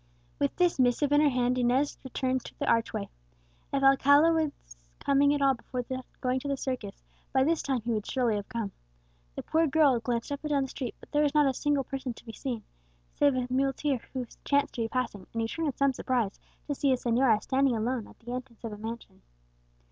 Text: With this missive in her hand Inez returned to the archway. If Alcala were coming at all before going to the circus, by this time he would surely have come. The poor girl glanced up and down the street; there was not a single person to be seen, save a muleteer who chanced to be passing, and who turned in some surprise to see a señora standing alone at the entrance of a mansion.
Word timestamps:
With 0.39 0.55
this 0.55 0.79
missive 0.79 1.11
in 1.11 1.21
her 1.21 1.29
hand 1.29 1.59
Inez 1.59 1.95
returned 2.03 2.43
to 2.45 2.57
the 2.57 2.65
archway. 2.65 3.07
If 3.71 3.83
Alcala 3.83 4.31
were 4.31 4.51
coming 4.99 5.31
at 5.31 5.43
all 5.43 5.53
before 5.53 5.85
going 6.21 6.39
to 6.39 6.47
the 6.47 6.57
circus, 6.57 7.03
by 7.31 7.43
this 7.43 7.61
time 7.61 7.81
he 7.83 7.91
would 7.91 8.07
surely 8.09 8.35
have 8.35 8.49
come. 8.49 8.71
The 9.35 9.43
poor 9.43 9.67
girl 9.67 9.99
glanced 9.99 10.31
up 10.31 10.41
and 10.43 10.49
down 10.49 10.63
the 10.63 10.69
street; 10.69 10.95
there 11.11 11.21
was 11.21 11.35
not 11.35 11.45
a 11.45 11.53
single 11.53 11.83
person 11.83 12.15
to 12.15 12.25
be 12.25 12.33
seen, 12.33 12.63
save 13.13 13.35
a 13.35 13.45
muleteer 13.51 14.01
who 14.13 14.25
chanced 14.43 14.73
to 14.73 14.81
be 14.81 14.87
passing, 14.87 15.27
and 15.33 15.41
who 15.43 15.47
turned 15.47 15.67
in 15.67 15.75
some 15.77 15.93
surprise 15.93 16.39
to 16.65 16.73
see 16.73 16.91
a 16.91 16.95
señora 16.95 17.39
standing 17.43 17.75
alone 17.77 18.07
at 18.07 18.17
the 18.21 18.31
entrance 18.31 18.63
of 18.63 18.73
a 18.73 18.77
mansion. 18.77 19.21